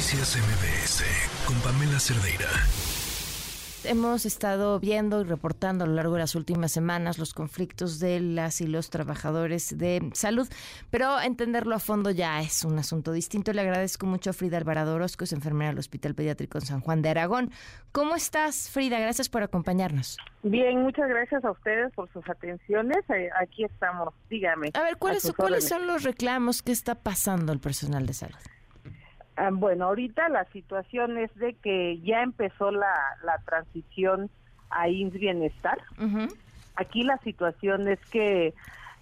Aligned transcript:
Noticias 0.00 0.38
MBS 0.38 1.04
con 1.46 1.60
Pamela 1.60 2.00
Cerdeira. 2.00 2.48
Hemos 3.84 4.24
estado 4.24 4.80
viendo 4.80 5.20
y 5.20 5.24
reportando 5.24 5.84
a 5.84 5.86
lo 5.86 5.92
largo 5.92 6.14
de 6.14 6.20
las 6.20 6.34
últimas 6.34 6.72
semanas 6.72 7.18
los 7.18 7.34
conflictos 7.34 8.00
de 8.00 8.18
las 8.18 8.62
y 8.62 8.66
los 8.66 8.88
trabajadores 8.88 9.76
de 9.76 10.08
salud, 10.14 10.48
pero 10.90 11.20
entenderlo 11.20 11.74
a 11.74 11.80
fondo 11.80 12.10
ya 12.10 12.40
es 12.40 12.64
un 12.64 12.78
asunto 12.78 13.12
distinto. 13.12 13.52
Le 13.52 13.60
agradezco 13.60 14.06
mucho 14.06 14.30
a 14.30 14.32
Frida 14.32 14.56
Alvarado 14.56 14.94
Orozco, 14.94 15.24
es 15.24 15.34
enfermera 15.34 15.72
del 15.72 15.80
Hospital 15.80 16.14
Pediátrico 16.14 16.56
en 16.56 16.64
San 16.64 16.80
Juan 16.80 17.02
de 17.02 17.10
Aragón. 17.10 17.50
¿Cómo 17.92 18.16
estás, 18.16 18.70
Frida? 18.70 18.98
Gracias 18.98 19.28
por 19.28 19.42
acompañarnos. 19.42 20.16
Bien, 20.42 20.80
muchas 20.80 21.10
gracias 21.10 21.44
a 21.44 21.50
ustedes 21.50 21.92
por 21.92 22.10
sus 22.14 22.26
atenciones. 22.26 23.04
Eh, 23.10 23.28
aquí 23.38 23.64
estamos, 23.64 24.14
dígame. 24.30 24.70
A 24.72 24.82
ver, 24.82 24.96
¿cuáles, 24.96 25.30
¿cuáles 25.36 25.68
son 25.68 25.86
los 25.86 26.04
reclamos? 26.04 26.62
¿Qué 26.62 26.72
está 26.72 26.94
pasando 26.94 27.52
el 27.52 27.60
personal 27.60 28.06
de 28.06 28.14
salud? 28.14 28.38
Ah, 29.36 29.50
bueno, 29.52 29.86
ahorita 29.86 30.28
la 30.28 30.44
situación 30.46 31.16
es 31.18 31.34
de 31.36 31.54
que 31.54 32.00
ya 32.00 32.22
empezó 32.22 32.70
la, 32.70 32.94
la 33.24 33.38
transición 33.46 34.30
a 34.70 34.88
INS 34.88 35.12
Bienestar. 35.14 35.78
Aquí 36.76 37.02
la 37.02 37.18
situación 37.18 37.88
es 37.88 37.98
que 38.06 38.48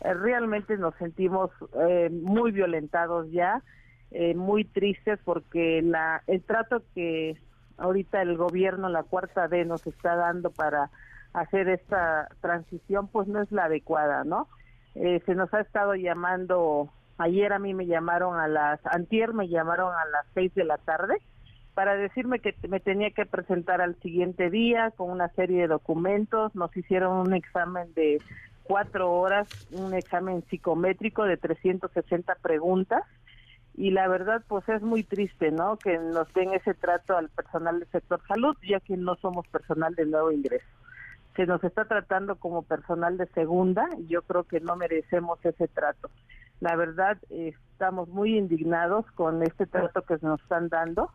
eh, 0.01 0.15
realmente 0.15 0.77
nos 0.77 0.95
sentimos 0.97 1.51
eh, 1.81 2.11
muy 2.11 2.51
violentados 2.51 3.31
ya, 3.31 3.63
eh, 4.11 4.35
muy 4.35 4.65
tristes 4.65 5.19
porque 5.25 5.83
la 5.83 6.23
el 6.27 6.43
trato 6.43 6.83
que 6.95 7.37
ahorita 7.77 8.23
el 8.23 8.37
gobierno, 8.37 8.89
la 8.89 9.03
cuarta 9.03 9.49
D, 9.49 9.65
nos 9.65 9.87
está 9.87 10.17
dando 10.17 10.51
para 10.51 10.91
hacer 11.35 11.69
esta 11.69 12.29
transición, 12.41 13.09
pues 13.09 13.29
no 13.29 13.43
es 13.43 13.53
la 13.53 13.65
adecuada, 13.65 14.25
¿no? 14.25 14.49
se 14.95 15.35
nos 15.37 15.55
ha 15.55 15.61
estado 15.61 15.95
llamando 15.95 16.91
Ayer 17.19 17.53
a 17.53 17.59
mí 17.59 17.75
me 17.75 17.87
llamaron 17.87 18.39
a 18.39 18.47
las, 18.47 18.81
antier 18.87 19.35
me 19.35 19.49
llamaron 19.49 19.93
a 19.93 20.05
las 20.07 20.25
seis 20.35 20.55
de 20.55 20.65
la 20.65 20.79
tarde 20.79 21.17
para 21.75 21.97
decirme 21.97 22.39
que 22.39 22.55
me 22.69 22.81
tenía 22.81 23.11
que 23.11 23.27
presentar 23.27 23.81
al 23.81 23.95
siguiente 24.01 24.51
día 24.51 24.93
con 24.97 25.11
una 25.11 25.29
serie 25.31 25.63
de 25.63 25.69
documentos. 25.69 26.55
Nos 26.55 26.77
hicieron 26.77 27.29
un 27.29 27.35
examen 27.35 27.93
de 27.95 28.21
cuatro 28.65 29.13
horas, 29.13 29.49
un 29.73 29.95
examen 29.95 30.45
psicométrico 30.49 31.25
de 31.25 31.37
360 31.37 32.35
preguntas. 32.37 33.03
Y 33.77 33.91
la 33.93 34.09
verdad, 34.09 34.43
pues 34.49 34.69
es 34.69 34.83
muy 34.83 35.05
triste, 35.05 35.53
¿no? 35.53 35.77
Que 35.77 35.99
nos 35.99 36.33
den 36.35 36.53
ese 36.53 36.75
trato 36.75 37.17
al 37.17 37.29
personal 37.29 37.79
del 37.79 37.89
sector 37.91 38.21
salud, 38.27 38.57
ya 38.69 38.81
que 38.81 38.97
no 38.97 39.15
somos 39.17 39.47
personal 39.49 39.95
de 39.95 40.07
nuevo 40.07 40.33
ingreso. 40.33 40.67
Se 41.37 41.47
nos 41.47 41.63
está 41.63 41.85
tratando 41.85 42.37
como 42.37 42.63
personal 42.63 43.17
de 43.17 43.27
segunda 43.27 43.89
y 43.99 44.09
yo 44.09 44.23
creo 44.23 44.43
que 44.43 44.59
no 44.59 44.75
merecemos 44.75 45.39
ese 45.45 45.69
trato. 45.69 46.11
La 46.61 46.77
verdad, 46.77 47.19
estamos 47.31 48.09
muy 48.09 48.37
indignados 48.37 49.07
con 49.13 49.43
este 49.43 49.67
trato 49.67 50.03
que 50.03 50.19
nos 50.23 50.41
están 50.41 50.69
dando. 50.69 51.11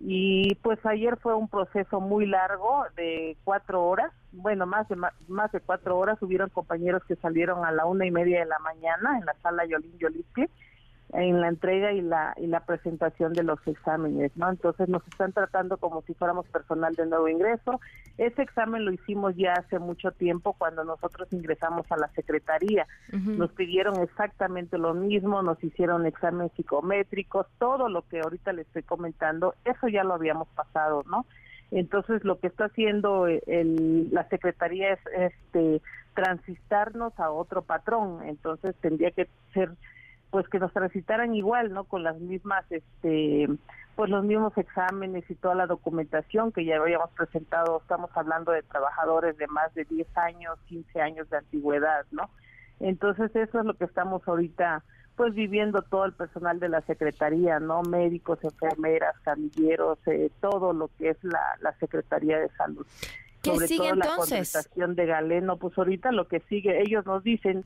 Y 0.00 0.56
pues 0.56 0.84
ayer 0.84 1.16
fue 1.18 1.34
un 1.34 1.48
proceso 1.48 2.00
muy 2.00 2.26
largo 2.26 2.84
de 2.96 3.36
cuatro 3.44 3.84
horas, 3.84 4.12
bueno, 4.32 4.66
más 4.66 4.88
de 4.88 4.96
más 5.28 5.52
de 5.52 5.60
cuatro 5.60 5.96
horas. 5.96 6.20
Hubieron 6.20 6.50
compañeros 6.50 7.02
que 7.04 7.16
salieron 7.16 7.64
a 7.64 7.70
la 7.70 7.86
una 7.86 8.04
y 8.04 8.10
media 8.10 8.40
de 8.40 8.46
la 8.46 8.58
mañana 8.58 9.18
en 9.18 9.24
la 9.24 9.34
sala 9.42 9.64
Yolín 9.66 9.96
Yoliski 9.98 10.46
en 11.14 11.40
la 11.40 11.48
entrega 11.48 11.92
y 11.92 12.00
la 12.00 12.34
y 12.36 12.46
la 12.48 12.60
presentación 12.60 13.32
de 13.34 13.44
los 13.44 13.64
exámenes, 13.66 14.36
¿no? 14.36 14.50
Entonces 14.50 14.88
nos 14.88 15.06
están 15.06 15.32
tratando 15.32 15.76
como 15.76 16.02
si 16.02 16.14
fuéramos 16.14 16.46
personal 16.48 16.94
de 16.94 17.06
nuevo 17.06 17.28
ingreso. 17.28 17.80
Ese 18.18 18.42
examen 18.42 18.84
lo 18.84 18.92
hicimos 18.92 19.36
ya 19.36 19.52
hace 19.52 19.78
mucho 19.78 20.10
tiempo 20.10 20.54
cuando 20.58 20.82
nosotros 20.82 21.32
ingresamos 21.32 21.90
a 21.90 21.96
la 21.96 22.08
secretaría. 22.08 22.86
Nos 23.12 23.52
pidieron 23.52 24.00
exactamente 24.00 24.76
lo 24.76 24.92
mismo, 24.92 25.42
nos 25.42 25.62
hicieron 25.62 26.04
exámenes 26.04 26.52
psicométricos, 26.56 27.46
todo 27.58 27.88
lo 27.88 28.02
que 28.02 28.20
ahorita 28.20 28.52
le 28.52 28.62
estoy 28.62 28.82
comentando, 28.82 29.54
eso 29.64 29.88
ya 29.88 30.02
lo 30.02 30.14
habíamos 30.14 30.48
pasado, 30.48 31.04
¿no? 31.08 31.26
Entonces 31.70 32.24
lo 32.24 32.38
que 32.38 32.48
está 32.48 32.66
haciendo 32.66 33.26
el, 33.26 34.12
la 34.12 34.28
secretaría 34.28 34.92
es 34.92 35.00
este 35.16 35.80
transistarnos 36.14 37.18
a 37.18 37.30
otro 37.30 37.62
patrón, 37.62 38.20
entonces 38.24 38.76
tendría 38.80 39.10
que 39.10 39.28
ser 39.52 39.70
pues 40.34 40.48
que 40.48 40.58
nos 40.58 40.72
transitaran 40.72 41.32
igual, 41.36 41.72
¿no? 41.72 41.84
Con 41.84 42.02
las 42.02 42.18
mismas, 42.18 42.64
este, 42.68 43.48
pues 43.94 44.10
los 44.10 44.24
mismos 44.24 44.52
exámenes 44.58 45.22
y 45.30 45.36
toda 45.36 45.54
la 45.54 45.68
documentación 45.68 46.50
que 46.50 46.64
ya 46.64 46.74
habíamos 46.74 47.10
presentado. 47.10 47.78
Estamos 47.80 48.10
hablando 48.16 48.50
de 48.50 48.64
trabajadores 48.64 49.38
de 49.38 49.46
más 49.46 49.72
de 49.74 49.84
10 49.84 50.08
años, 50.18 50.58
15 50.66 51.00
años 51.00 51.30
de 51.30 51.36
antigüedad, 51.36 52.04
¿no? 52.10 52.30
Entonces 52.80 53.30
eso 53.36 53.60
es 53.60 53.64
lo 53.64 53.74
que 53.74 53.84
estamos 53.84 54.26
ahorita, 54.26 54.82
pues 55.14 55.34
viviendo 55.34 55.82
todo 55.82 56.04
el 56.04 56.14
personal 56.14 56.58
de 56.58 56.68
la 56.68 56.80
Secretaría, 56.80 57.60
¿no? 57.60 57.82
Médicos, 57.82 58.40
enfermeras, 58.42 59.14
camilleros, 59.20 60.00
eh, 60.08 60.32
todo 60.40 60.72
lo 60.72 60.90
que 60.98 61.10
es 61.10 61.22
la, 61.22 61.44
la 61.60 61.72
Secretaría 61.78 62.40
de 62.40 62.48
Salud. 62.56 62.84
¿Qué 63.44 63.50
Sobre 63.50 63.68
sigue 63.68 63.90
todo 63.90 63.94
entonces? 63.94 64.54
la 64.54 64.60
contratación 64.62 64.94
de 64.96 65.06
Galeno, 65.06 65.56
pues 65.58 65.76
ahorita 65.76 66.12
lo 66.12 66.26
que 66.26 66.40
sigue, 66.48 66.80
ellos 66.80 67.04
nos 67.04 67.22
dicen 67.22 67.64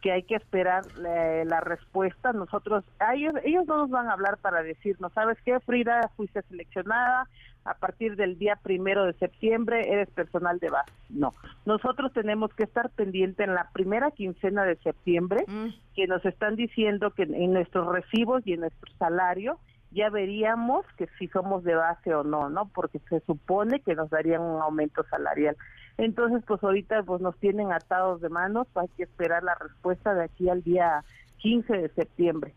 que 0.00 0.12
hay 0.12 0.22
que 0.22 0.34
esperar 0.34 0.84
eh, 1.06 1.44
la 1.46 1.60
respuesta. 1.60 2.32
Nosotros, 2.32 2.84
ellos, 3.14 3.34
ellos 3.44 3.66
no 3.66 3.78
nos 3.78 3.90
van 3.90 4.08
a 4.08 4.12
hablar 4.12 4.38
para 4.38 4.62
decirnos, 4.62 5.12
¿sabes 5.12 5.38
qué, 5.44 5.60
Frida? 5.60 6.10
Fuiste 6.16 6.42
seleccionada, 6.42 7.28
a 7.64 7.74
partir 7.74 8.16
del 8.16 8.38
día 8.38 8.56
primero 8.56 9.04
de 9.04 9.12
septiembre 9.14 9.92
eres 9.92 10.08
personal 10.10 10.58
de 10.58 10.70
base. 10.70 10.92
No, 11.10 11.34
nosotros 11.66 12.12
tenemos 12.12 12.52
que 12.54 12.64
estar 12.64 12.90
pendiente 12.90 13.44
en 13.44 13.54
la 13.54 13.70
primera 13.72 14.10
quincena 14.10 14.64
de 14.64 14.76
septiembre, 14.76 15.44
mm. 15.46 15.68
que 15.94 16.06
nos 16.06 16.24
están 16.24 16.56
diciendo 16.56 17.10
que 17.10 17.22
en 17.24 17.52
nuestros 17.52 17.86
recibos 17.86 18.46
y 18.46 18.54
en 18.54 18.60
nuestro 18.60 18.90
salario 18.98 19.58
ya 19.90 20.08
veríamos 20.10 20.86
que 20.96 21.08
si 21.18 21.28
somos 21.28 21.64
de 21.64 21.74
base 21.74 22.14
o 22.14 22.22
no, 22.22 22.48
¿no? 22.48 22.66
Porque 22.68 23.00
se 23.08 23.20
supone 23.20 23.80
que 23.80 23.94
nos 23.94 24.10
darían 24.10 24.42
un 24.42 24.62
aumento 24.62 25.04
salarial. 25.10 25.56
Entonces, 25.98 26.42
pues 26.46 26.62
ahorita 26.62 27.02
pues 27.02 27.20
nos 27.20 27.36
tienen 27.38 27.72
atados 27.72 28.20
de 28.20 28.28
manos, 28.28 28.66
hay 28.74 28.88
que 28.96 29.02
esperar 29.02 29.42
la 29.42 29.54
respuesta 29.54 30.14
de 30.14 30.24
aquí 30.24 30.48
al 30.48 30.62
día 30.62 31.04
15 31.38 31.72
de 31.76 31.88
septiembre. 31.90 32.54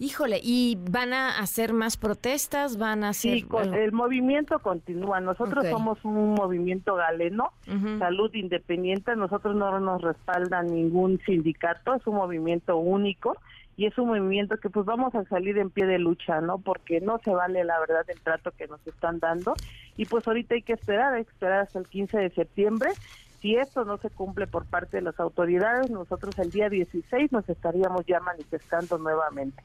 Híjole, 0.00 0.38
¿y 0.42 0.78
van 0.90 1.12
a 1.12 1.40
hacer 1.40 1.72
más 1.72 1.96
protestas? 1.96 2.78
¿Van 2.78 3.02
a 3.02 3.08
hacer...? 3.08 3.40
Sí, 3.40 3.46
el 3.74 3.90
movimiento 3.90 4.60
continúa. 4.60 5.20
Nosotros 5.20 5.66
somos 5.68 5.98
un 6.04 6.34
movimiento 6.34 6.94
galeno, 6.94 7.52
salud 7.98 8.32
independiente. 8.34 9.16
Nosotros 9.16 9.56
no 9.56 9.80
nos 9.80 10.00
respalda 10.02 10.62
ningún 10.62 11.20
sindicato, 11.26 11.94
es 11.94 12.06
un 12.06 12.14
movimiento 12.14 12.76
único 12.76 13.36
y 13.76 13.86
es 13.86 13.98
un 13.98 14.08
movimiento 14.08 14.56
que 14.56 14.70
pues 14.70 14.86
vamos 14.86 15.14
a 15.14 15.24
salir 15.24 15.58
en 15.58 15.70
pie 15.70 15.86
de 15.86 15.98
lucha, 15.98 16.40
¿no? 16.40 16.58
Porque 16.58 17.00
no 17.00 17.18
se 17.24 17.30
vale 17.30 17.64
la 17.64 17.78
verdad 17.80 18.04
el 18.08 18.20
trato 18.20 18.52
que 18.52 18.66
nos 18.68 18.84
están 18.86 19.18
dando 19.18 19.54
y 19.96 20.04
pues 20.04 20.26
ahorita 20.28 20.54
hay 20.54 20.62
que 20.62 20.72
esperar, 20.74 21.14
hay 21.14 21.24
que 21.24 21.30
esperar 21.30 21.60
hasta 21.60 21.78
el 21.78 21.88
15 21.88 22.18
de 22.18 22.30
septiembre. 22.30 22.90
Si 23.40 23.56
esto 23.56 23.84
no 23.84 23.98
se 23.98 24.10
cumple 24.10 24.46
por 24.46 24.66
parte 24.66 24.96
de 24.96 25.02
las 25.02 25.18
autoridades, 25.20 25.90
nosotros 25.90 26.38
el 26.38 26.50
día 26.50 26.68
16 26.68 27.30
nos 27.32 27.48
estaríamos 27.48 28.04
ya 28.06 28.20
manifestando 28.20 28.98
nuevamente. 28.98 29.62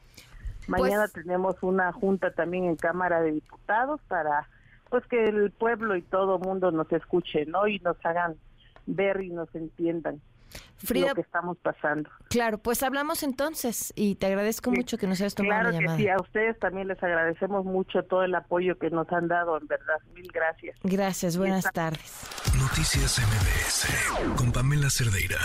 Mañana 0.68 1.08
pues 1.12 1.26
tenemos 1.26 1.62
una 1.62 1.92
junta 1.92 2.32
también 2.32 2.66
en 2.66 2.76
Cámara 2.76 3.22
de 3.22 3.32
Diputados 3.32 4.00
para 4.08 4.48
pues 4.90 5.06
que 5.08 5.26
el 5.26 5.52
pueblo 5.52 5.96
y 5.96 6.04
todo 6.04 6.38
mundo 6.38 6.72
nos 6.72 6.92
escuche, 6.92 7.46
¿no? 7.48 7.68
Y 7.68 7.80
nos 7.80 7.98
hagan 8.06 8.36
ver 8.86 9.22
y 9.22 9.30
nos 9.30 9.54
entiendan. 9.56 10.22
Frida, 10.78 11.10
lo 11.10 11.16
que 11.16 11.22
estamos 11.22 11.58
pasando. 11.60 12.10
Claro, 12.30 12.58
pues 12.58 12.84
hablamos 12.84 13.24
entonces 13.24 13.94
y 13.96 14.16
te 14.16 14.28
agradezco 14.28 14.72
mucho 14.72 14.98
que 14.98 15.08
nos 15.08 15.22
hayas 15.22 15.36
tomado 15.36 15.64
la 15.64 15.72
llamada. 15.72 15.98
sí, 15.98 16.10
a 16.10 16.18
ustedes 16.18 16.60
también 16.60 16.88
les 16.88 17.02
agradecemos 17.02 17.66
mucho 17.66 18.04
todo 18.04 18.24
el 18.24 18.36
apoyo 18.36 18.78
que 18.78 18.90
nos 18.90 19.10
han 19.12 19.28
dado, 19.28 19.58
en 19.58 19.68
verdad. 19.68 19.96
Mil 20.14 20.30
gracias. 20.34 20.78
Gracias, 20.84 21.38
buenas 21.38 21.72
tardes. 21.72 22.28
Noticias 22.60 23.20
MBS 23.20 24.36
con 24.36 24.52
Pamela 24.52 24.90
Cerdeira. 24.90 25.40